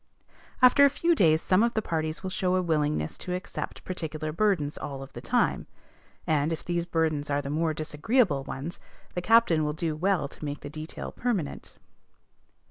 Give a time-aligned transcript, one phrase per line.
[0.63, 4.31] After a few days some of the party will show a willingness to accept particular
[4.31, 5.67] burdens all of the time;
[6.25, 8.79] and, if these burdens are the more disagreeable ones,
[9.13, 11.75] the captain will do well to make the detail permanent.